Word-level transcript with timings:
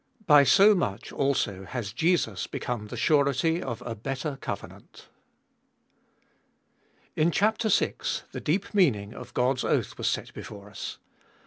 By 0.25 0.43
so 0.45 0.73
much 0.73 1.11
also 1.11 1.65
has 1.65 1.93
Jesus 1.93 2.47
become 2.47 2.87
the 2.87 2.97
surety 2.97 3.61
of 3.61 3.83
a 3.85 3.93
better 3.93 4.35
covenant. 4.41 5.09
IN 7.15 7.29
chap. 7.29 7.61
vi. 7.61 7.93
the 8.31 8.41
deep 8.41 8.73
meaning 8.73 9.13
of 9.13 9.35
God's 9.35 9.63
oath 9.63 9.99
was 9.99 10.07
set 10.09 10.33
before 10.33 10.71
us. 10.71 10.97